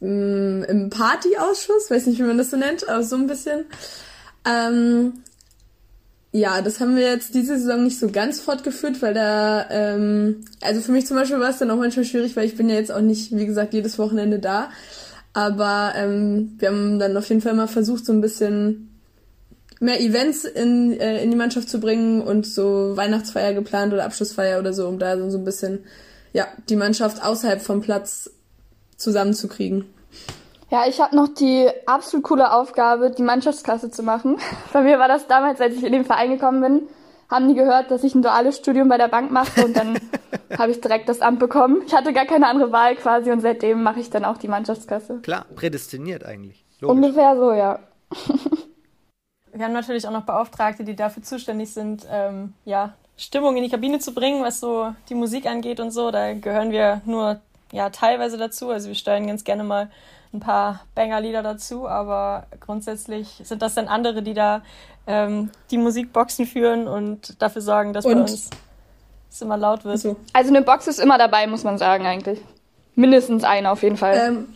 [0.00, 3.66] m, im Partyausschuss, weiß nicht, wie man das so nennt, aber so ein bisschen.
[4.46, 5.14] Ähm,
[6.32, 10.80] ja, das haben wir jetzt diese Saison nicht so ganz fortgeführt, weil da, ähm, also
[10.80, 12.90] für mich zum Beispiel war es dann auch manchmal schwierig, weil ich bin ja jetzt
[12.90, 14.70] auch nicht, wie gesagt, jedes Wochenende da.
[15.32, 18.93] Aber ähm, wir haben dann auf jeden Fall mal versucht, so ein bisschen
[19.84, 24.58] mehr Events in, äh, in die Mannschaft zu bringen und so Weihnachtsfeier geplant oder Abschlussfeier
[24.58, 25.84] oder so, um da so, so ein bisschen,
[26.32, 28.30] ja, die Mannschaft außerhalb vom Platz
[28.96, 29.84] zusammenzukriegen.
[30.70, 34.38] Ja, ich habe noch die absolut coole Aufgabe, die Mannschaftskasse zu machen.
[34.72, 36.88] Bei mir war das damals, als ich in den Verein gekommen bin,
[37.30, 39.98] haben die gehört, dass ich ein duales Studium bei der Bank mache und dann
[40.58, 41.82] habe ich direkt das Amt bekommen.
[41.86, 45.20] Ich hatte gar keine andere Wahl quasi und seitdem mache ich dann auch die Mannschaftskasse.
[45.22, 46.64] Klar, prädestiniert eigentlich.
[46.80, 46.96] Logisch.
[46.96, 47.80] Ungefähr so, ja.
[49.64, 53.70] Wir haben natürlich auch noch Beauftragte, die dafür zuständig sind, ähm, ja, Stimmung in die
[53.70, 56.10] Kabine zu bringen, was so die Musik angeht und so.
[56.10, 57.40] Da gehören wir nur
[57.72, 58.68] ja teilweise dazu.
[58.68, 59.90] Also wir steuern ganz gerne mal
[60.34, 64.60] ein paar Banger-Lieder dazu, aber grundsätzlich sind das dann andere, die da
[65.06, 68.50] ähm, die Musikboxen führen und dafür sorgen, dass bei Und- uns
[69.30, 69.92] es immer laut wird.
[69.92, 72.38] Also, Also eine Box ist immer dabei, muss man sagen eigentlich.
[72.96, 74.14] Mindestens eine auf jeden Fall.
[74.28, 74.48] ähm,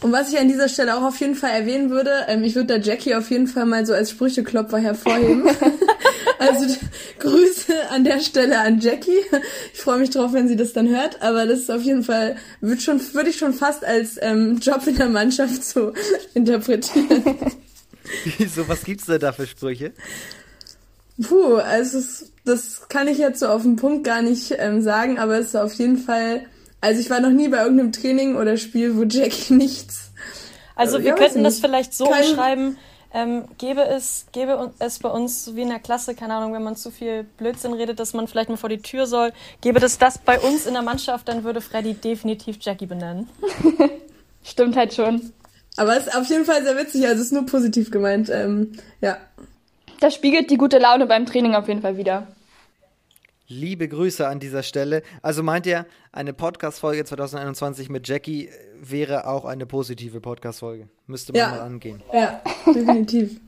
[0.00, 2.78] und was ich an dieser Stelle auch auf jeden Fall erwähnen würde, ähm, ich würde
[2.78, 5.48] da Jackie auf jeden Fall mal so als Sprücheklopfer hervorheben.
[6.38, 6.76] also
[7.18, 9.18] Grüße an der Stelle an Jackie.
[9.74, 11.20] Ich freue mich drauf, wenn sie das dann hört.
[11.20, 14.86] Aber das ist auf jeden Fall, würde schon, würde ich schon fast als ähm, Job
[14.86, 15.92] in der Mannschaft so
[16.34, 17.24] interpretieren.
[18.38, 19.92] Wieso, was gibt's denn da für Sprüche?
[21.20, 21.98] Puh, also
[22.44, 25.56] das kann ich jetzt so auf den Punkt gar nicht ähm, sagen, aber es ist
[25.56, 26.46] auf jeden Fall.
[26.80, 30.10] Also ich war noch nie bei irgendeinem Training oder Spiel, wo Jackie nichts.
[30.76, 32.78] Also Äh, wir ja, könnten das vielleicht so Kein- beschreiben,
[33.12, 36.62] ähm, gäbe es, gäbe es bei uns so wie in der Klasse, keine Ahnung, wenn
[36.62, 39.96] man zu viel Blödsinn redet, dass man vielleicht mal vor die Tür soll, gäbe es
[39.98, 43.28] das bei uns in der Mannschaft, dann würde Freddy definitiv Jackie benennen.
[44.44, 45.32] Stimmt halt schon.
[45.76, 48.28] Aber es ist auf jeden Fall sehr witzig, also es ist nur positiv gemeint.
[48.30, 49.16] Ähm, ja.
[50.00, 52.26] Das spiegelt die gute Laune beim Training auf jeden Fall wieder.
[53.50, 55.02] Liebe Grüße an dieser Stelle.
[55.22, 60.88] Also meint ihr, eine Podcast-Folge 2021 mit Jackie wäre auch eine positive Podcast-Folge?
[61.06, 61.48] Müsste man Ja.
[61.52, 62.02] mal angehen.
[62.12, 63.40] Ja, definitiv.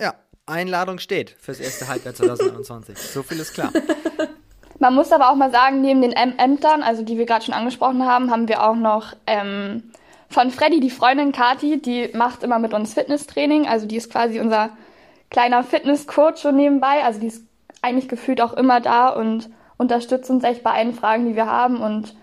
[0.00, 0.14] Ja,
[0.46, 2.96] Einladung steht fürs erste Halbjahr 2021.
[2.96, 3.72] So viel ist klar.
[4.78, 7.54] Man muss aber auch mal sagen, neben den Äm- Ämtern, also die wir gerade schon
[7.54, 9.84] angesprochen haben, haben wir auch noch ähm,
[10.28, 13.66] von Freddy die Freundin Kati, die macht immer mit uns Fitnesstraining.
[13.66, 14.68] Also die ist quasi unser
[15.30, 17.02] kleiner Fitnesscoach schon nebenbei.
[17.04, 17.45] Also die ist
[17.86, 21.80] eigentlich gefühlt auch immer da und unterstützt uns echt bei allen Fragen, die wir haben
[21.80, 22.14] und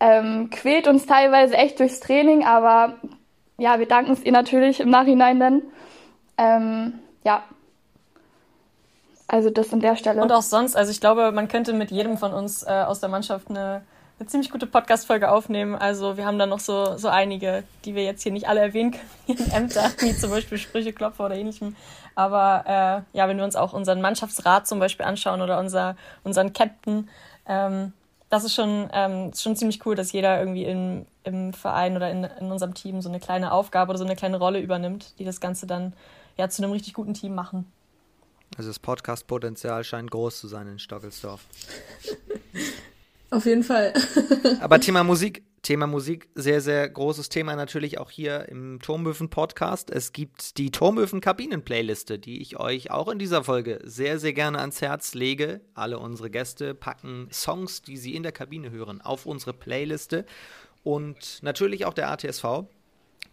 [0.00, 2.94] ähm, quält uns teilweise echt durchs Training, aber
[3.58, 5.62] ja, wir danken es ihr natürlich im Nachhinein dann.
[6.38, 7.42] Ähm, ja.
[9.28, 10.20] Also das an der Stelle.
[10.20, 13.08] Und auch sonst, also ich glaube, man könnte mit jedem von uns äh, aus der
[13.08, 13.82] Mannschaft eine,
[14.22, 15.74] eine ziemlich gute Podcast-Folge aufnehmen.
[15.74, 18.92] Also wir haben da noch so, so einige, die wir jetzt hier nicht alle erwähnen
[18.92, 21.74] können, in Ämter, wie zum Beispiel Sprücheklopfer oder ähnlichem.
[22.14, 26.52] Aber äh, ja, wenn wir uns auch unseren Mannschaftsrat zum Beispiel anschauen oder unser, unseren
[26.52, 27.08] Captain,
[27.48, 27.92] ähm,
[28.28, 32.08] das ist schon, ähm, ist schon ziemlich cool, dass jeder irgendwie im, im Verein oder
[32.08, 35.24] in, in unserem Team so eine kleine Aufgabe oder so eine kleine Rolle übernimmt, die
[35.24, 35.94] das Ganze dann
[36.38, 37.66] ja zu einem richtig guten Team machen.
[38.56, 41.40] Also das Podcast-Potenzial scheint groß zu sein in Stockelsdorf.
[43.32, 43.94] Auf jeden Fall.
[44.60, 49.90] Aber Thema Musik, Thema Musik, sehr, sehr großes Thema natürlich auch hier im Turmöfen-Podcast.
[49.90, 54.82] Es gibt die Turmöfen-Kabinen-Playliste, die ich euch auch in dieser Folge sehr, sehr gerne ans
[54.82, 55.62] Herz lege.
[55.72, 60.26] Alle unsere Gäste packen Songs, die sie in der Kabine hören, auf unsere Playliste.
[60.82, 62.66] und natürlich auch der ATSV.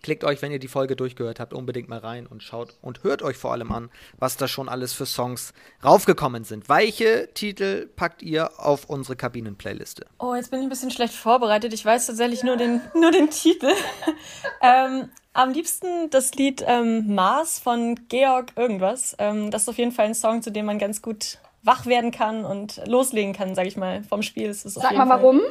[0.02, 3.22] Klickt euch, wenn ihr die Folge durchgehört habt, unbedingt mal rein und schaut und hört
[3.22, 6.70] euch vor allem an, was da schon alles für Songs raufgekommen sind.
[6.70, 10.06] Welche Titel packt ihr auf unsere Kabinen-Playliste?
[10.20, 11.74] Oh, jetzt bin ich ein bisschen schlecht vorbereitet.
[11.74, 13.72] Ich weiß tatsächlich nur den, nur den Titel.
[14.62, 19.16] ähm, am liebsten das Lied ähm, Mars von Georg irgendwas.
[19.20, 22.12] Ähm, das ist auf jeden Fall ein Song, zu dem man ganz gut wach werden
[22.12, 24.54] kann und loslegen kann, sag ich mal, vom Spiel.
[24.54, 25.42] Sag mal warum.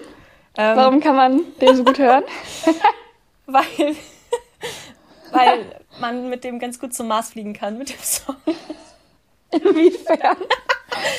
[0.57, 2.25] Ähm, warum kann man den so gut hören?
[3.47, 3.95] weil
[5.33, 8.37] weil man mit dem ganz gut zum Mars fliegen kann, mit dem Song.
[9.51, 10.37] Inwiefern?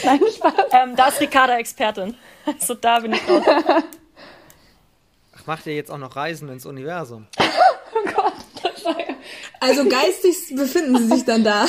[0.03, 0.53] Nein, Spaß.
[0.71, 2.15] Ähm, da ist Ricarda Expertin.
[2.45, 3.43] Also da bin ich raus.
[5.35, 7.27] Ach, macht ihr jetzt auch noch Reisen ins Universum?
[7.39, 8.33] oh Gott.
[8.61, 9.15] Das war ja...
[9.59, 11.65] Also geistig befinden sie sich dann da.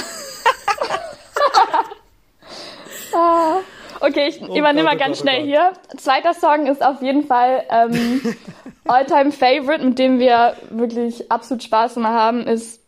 [3.14, 3.60] ah.
[4.00, 5.72] Okay, ich oh übernehme mal oh ganz oh schnell hier.
[5.96, 8.20] Zweiter Song ist auf jeden Fall ähm,
[8.86, 12.80] Alltime Favorite, mit dem wir wirklich absolut Spaß immer haben, ist,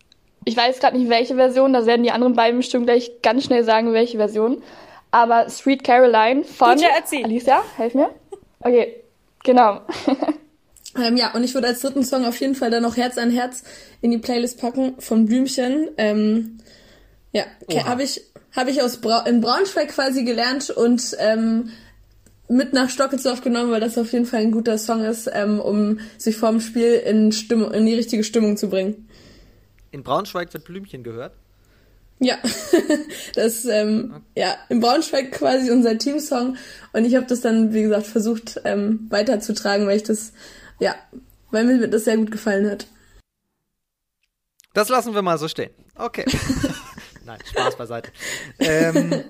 [0.44, 3.62] ich weiß gerade nicht welche Version, da werden die anderen beiden bestimmt gleich ganz schnell
[3.62, 4.62] sagen, welche Version.
[5.10, 8.10] Aber Sweet Caroline von DJ Alicia, helf mir.
[8.60, 9.04] Okay,
[9.44, 9.82] genau.
[10.96, 13.30] ähm, ja, und ich würde als dritten Song auf jeden Fall dann noch Herz an
[13.30, 13.62] Herz
[14.00, 15.90] in die Playlist packen von Blümchen.
[15.98, 16.58] Ähm,
[17.32, 17.44] ja,
[17.84, 18.22] habe ich
[18.54, 21.70] habe ich aus Bra in Braunschweig quasi gelernt und ähm,
[22.48, 26.00] mit nach Stockelsdorf genommen, weil das auf jeden Fall ein guter Song ist, ähm, um
[26.18, 29.08] sich vorm Spiel in, Stimmung, in die richtige Stimmung zu bringen.
[29.90, 31.34] In Braunschweig wird Blümchen gehört?
[32.18, 32.36] Ja,
[33.34, 34.22] das ähm, okay.
[34.36, 36.56] ja in Braunschweig quasi unser Teamsong
[36.92, 40.32] und ich habe das dann wie gesagt versucht ähm, weiterzutragen, weil ich das
[40.78, 40.94] ja,
[41.50, 42.86] weil mir das sehr gut gefallen hat.
[44.72, 45.70] Das lassen wir mal so stehen.
[45.96, 46.24] Okay.
[47.24, 48.12] Nein, Spaß beiseite.
[48.58, 49.24] ähm,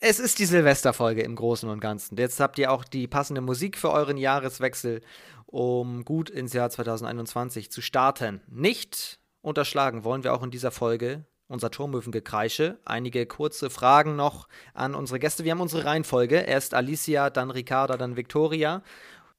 [0.00, 2.16] es ist die Silvesterfolge im Großen und Ganzen.
[2.16, 5.00] Jetzt habt ihr auch die passende Musik für euren Jahreswechsel,
[5.46, 8.40] um gut ins Jahr 2021 zu starten.
[8.48, 12.78] Nicht unterschlagen wollen wir auch in dieser Folge unser Turmöwengekreische.
[12.84, 15.44] Einige kurze Fragen noch an unsere Gäste.
[15.44, 16.36] Wir haben unsere Reihenfolge.
[16.36, 18.82] Erst Alicia, dann Ricarda, dann Victoria.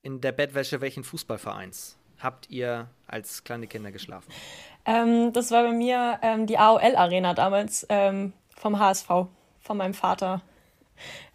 [0.01, 4.31] In der Bettwäsche welchen Fußballvereins habt ihr als kleine Kinder geschlafen?
[4.85, 9.09] Ähm, das war bei mir ähm, die AOL-Arena damals ähm, vom HSV,
[9.59, 10.41] von meinem Vater.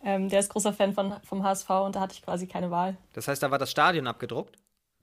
[0.04, 2.96] Ähm, der ist großer Fan von, vom HSV und da hatte ich quasi keine Wahl.
[3.12, 4.56] Das heißt, da war das Stadion abgedruckt?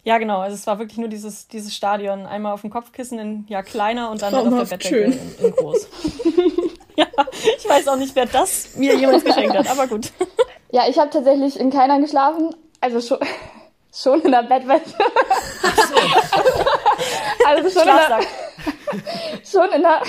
[0.04, 0.40] Ja, genau.
[0.40, 2.26] Also es war wirklich nur dieses, dieses Stadion.
[2.26, 5.52] Einmal auf dem Kopfkissen in ja kleiner und dann halt auf der Bettdecke in, in,
[5.52, 5.88] groß.
[6.96, 7.08] ja,
[7.58, 10.12] ich weiß auch nicht, wer das mir jemals geschenkt hat, aber gut.
[10.72, 12.56] Ja, ich habe tatsächlich in keiner geschlafen.
[12.80, 13.20] Also schon,
[13.94, 14.96] schon in der Bettwäsche.
[17.48, 18.20] Also schon in der,
[19.46, 20.02] schon in der,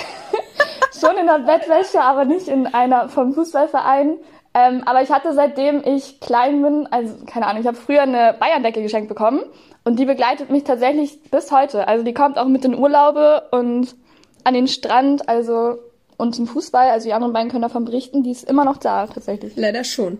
[0.99, 4.17] schon in der Bettwäsche, aber nicht in einer vom Fußballverein.
[4.53, 8.35] Ähm, aber ich hatte seitdem ich klein bin, also keine Ahnung, ich habe früher eine
[8.37, 9.41] Bayern-Decke geschenkt bekommen
[9.85, 11.87] und die begleitet mich tatsächlich bis heute.
[11.87, 13.95] Also die kommt auch mit in Urlaube und
[14.43, 15.79] an den Strand, also
[16.17, 19.07] und zum Fußball, also die anderen beiden können davon berichten, die ist immer noch da
[19.07, 19.53] tatsächlich.
[19.55, 20.19] Leider schon.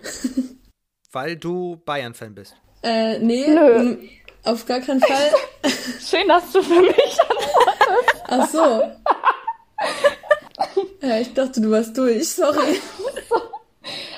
[1.11, 2.55] Weil du Bayern-Fan bist.
[2.81, 3.97] Äh, nee, Nö.
[4.45, 5.31] auf gar keinen Fall.
[5.99, 8.23] Schön, dass du für mich antwortest.
[8.27, 8.83] Ach so.
[11.01, 12.79] Ja, ich dachte, du warst durch, sorry.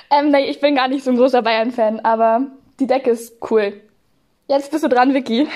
[0.09, 2.47] ähm, nee, ich bin gar nicht so ein großer Bayern-Fan, aber
[2.79, 3.79] die Decke ist cool.
[4.47, 5.47] Jetzt bist du dran, Vicky.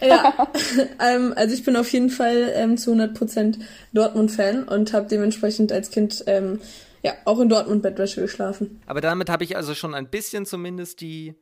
[0.00, 0.48] ja,
[1.00, 3.58] ähm, also ich bin auf jeden Fall ähm, zu 100%
[3.92, 6.60] Dortmund-Fan und habe dementsprechend als Kind ähm,
[7.02, 8.80] ja auch in Dortmund Bettwäsche geschlafen.
[8.86, 11.34] Aber damit habe ich also schon ein bisschen zumindest die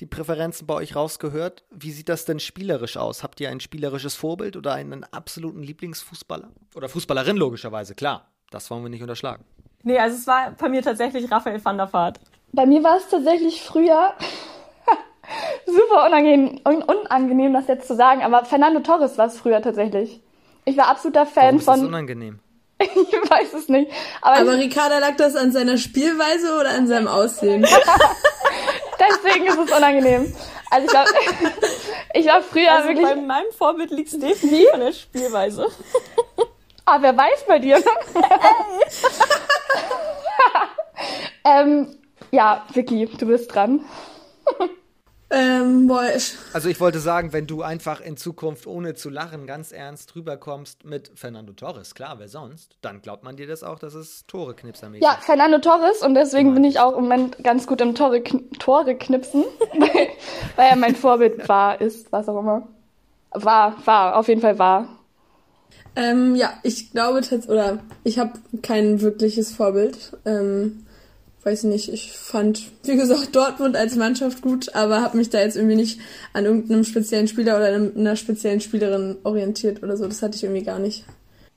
[0.00, 1.64] die Präferenzen bei euch rausgehört.
[1.70, 3.22] Wie sieht das denn spielerisch aus?
[3.22, 6.48] Habt ihr ein spielerisches Vorbild oder einen absoluten Lieblingsfußballer?
[6.74, 8.26] Oder Fußballerin logischerweise, klar.
[8.50, 9.44] Das wollen wir nicht unterschlagen.
[9.82, 12.18] Nee, also es war bei mir tatsächlich Raphael van der Vaart.
[12.52, 14.14] Bei mir war es tatsächlich früher
[15.66, 20.20] super unangenehm, unangenehm, das jetzt zu sagen, aber Fernando Torres war es früher tatsächlich.
[20.64, 21.80] Ich war absoluter Fan Warum ist von.
[21.80, 22.40] Das unangenehm.
[22.78, 23.90] ich weiß es nicht.
[24.22, 27.66] Aber, aber Ricarda lag das an seiner Spielweise oder an seinem Aussehen?
[29.00, 30.32] Deswegen ist es unangenehm.
[30.70, 31.10] Also ich glaube,
[32.14, 33.06] ich war früher also wirklich.
[33.06, 35.68] Bei meinem Vorbild liegt es definitiv an der Spielweise.
[36.84, 37.78] Ah, wer weiß bei dir?
[41.44, 41.96] ähm,
[42.30, 43.84] ja, Vicky, du bist dran.
[45.32, 49.46] Ähm, boah, ich also ich wollte sagen, wenn du einfach in Zukunft ohne zu lachen
[49.46, 53.78] ganz ernst rüberkommst mit Fernando Torres, klar, wer sonst, dann glaubt man dir das auch,
[53.78, 57.68] dass es Tore knipsermäßig Ja, Fernando Torres und deswegen bin ich auch im Moment ganz
[57.68, 58.24] gut im Tore,
[58.58, 59.44] Tore knipsen,
[59.78, 60.08] weil,
[60.56, 62.66] weil er mein Vorbild war, ist, was auch immer.
[63.30, 64.88] War, war, auf jeden Fall war.
[65.94, 70.16] Ähm, ja, ich glaube tatsächlich, oder ich habe kein wirkliches Vorbild.
[70.24, 70.86] Ähm,
[71.42, 75.56] weiß nicht, ich fand, wie gesagt, Dortmund als Mannschaft gut, aber habe mich da jetzt
[75.56, 76.00] irgendwie nicht
[76.32, 80.06] an irgendeinem speziellen Spieler oder einer speziellen Spielerin orientiert oder so.
[80.06, 81.04] Das hatte ich irgendwie gar nicht.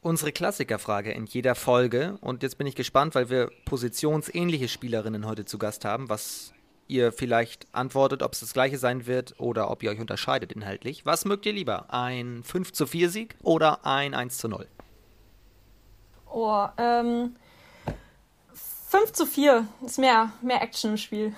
[0.02, 2.18] Unsere Klassikerfrage in jeder Folge.
[2.22, 6.54] Und jetzt bin ich gespannt, weil wir positionsähnliche Spielerinnen heute zu Gast haben, was
[6.88, 11.06] ihr vielleicht antwortet, ob es das gleiche sein wird oder ob ihr euch unterscheidet inhaltlich.
[11.06, 11.94] Was mögt ihr lieber?
[11.94, 14.68] Ein 5 zu 4 Sieg oder ein 1 zu 0?
[16.32, 17.36] Oh, ähm,
[18.94, 21.34] 5 zu 4 ist mehr, mehr Action im Spiel.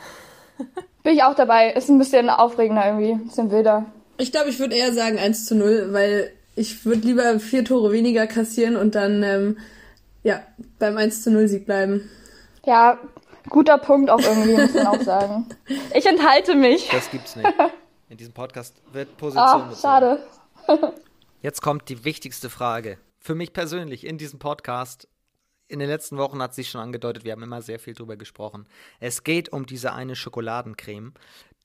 [1.03, 1.71] Bin ich auch dabei.
[1.71, 3.85] Ist ein bisschen aufregender irgendwie, ein bisschen wilder.
[4.17, 7.93] Ich glaube, ich würde eher sagen 1 zu 0, weil ich würde lieber vier Tore
[7.93, 9.57] weniger kassieren und dann ähm,
[10.23, 10.41] ja,
[10.79, 12.09] beim 1 zu 0 Sieg bleiben.
[12.65, 12.99] Ja,
[13.47, 15.45] guter Punkt auch irgendwie, muss man auch sagen.
[15.93, 16.89] Ich enthalte mich.
[16.89, 17.47] Das gibt's nicht.
[18.09, 20.27] In diesem Podcast wird Position Ah, schade.
[21.41, 22.97] Jetzt kommt die wichtigste Frage.
[23.17, 25.07] Für mich persönlich in diesem Podcast.
[25.67, 28.67] In den letzten Wochen hat sich schon angedeutet, wir haben immer sehr viel drüber gesprochen.
[28.99, 31.13] Es geht um diese eine Schokoladencreme,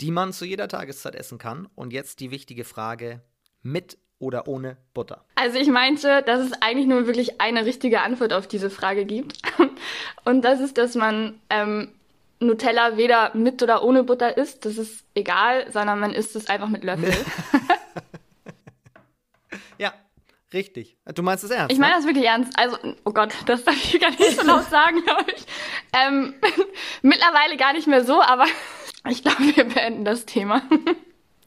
[0.01, 1.69] die man zu jeder Tageszeit essen kann.
[1.75, 3.21] Und jetzt die wichtige Frage:
[3.63, 5.25] mit oder ohne Butter?
[5.35, 9.41] Also ich meinte, dass es eigentlich nur wirklich eine richtige Antwort auf diese Frage gibt.
[10.25, 11.93] Und das ist, dass man ähm,
[12.39, 14.65] Nutella weder mit oder ohne Butter isst.
[14.65, 17.13] Das ist egal, sondern man isst es einfach mit Löffel.
[19.79, 19.93] ja,
[20.53, 20.97] richtig.
[21.15, 21.73] Du meinst es ernst?
[21.73, 21.99] Ich meine ne?
[21.99, 22.53] das wirklich ernst.
[22.57, 25.45] Also, oh Gott, das darf ich gar nicht so laut sagen, glaube ich.
[25.93, 26.35] Ähm,
[27.03, 28.47] mittlerweile gar nicht mehr so, aber
[29.09, 30.63] ich glaube, wir beenden das Thema.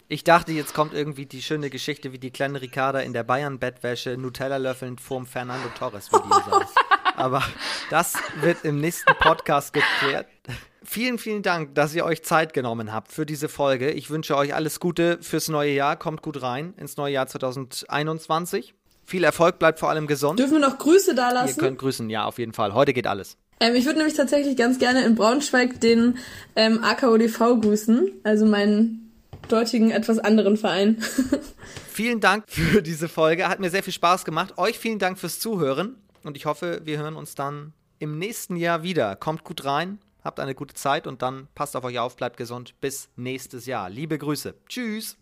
[0.07, 4.17] Ich dachte, jetzt kommt irgendwie die schöne Geschichte, wie die kleine Ricarda in der Bayern-Bettwäsche
[4.17, 6.75] Nutella löffelnd vorm Fernando Torres-Video saß.
[7.15, 7.43] Aber
[7.89, 10.27] das wird im nächsten Podcast geklärt.
[10.83, 13.91] Vielen, vielen Dank, dass ihr euch Zeit genommen habt für diese Folge.
[13.91, 15.95] Ich wünsche euch alles Gute fürs neue Jahr.
[15.95, 18.75] Kommt gut rein ins neue Jahr 2021.
[19.05, 20.39] Viel Erfolg, bleibt vor allem gesund.
[20.39, 21.59] Dürfen wir noch Grüße da Ihr lassen?
[21.59, 22.73] könnt grüßen, ja, auf jeden Fall.
[22.73, 23.37] Heute geht alles.
[23.59, 26.17] Ähm, ich würde nämlich tatsächlich ganz gerne in Braunschweig den
[26.55, 29.11] ähm, AKODV grüßen, also meinen
[29.49, 31.01] dortigen etwas anderen Verein.
[31.89, 33.47] Vielen Dank für diese Folge.
[33.47, 34.57] Hat mir sehr viel Spaß gemacht.
[34.57, 35.97] Euch vielen Dank fürs Zuhören.
[36.23, 39.15] Und ich hoffe, wir hören uns dann im nächsten Jahr wieder.
[39.15, 42.73] Kommt gut rein, habt eine gute Zeit und dann passt auf euch auf, bleibt gesund.
[42.81, 43.89] Bis nächstes Jahr.
[43.89, 44.55] Liebe Grüße.
[44.67, 45.17] Tschüss.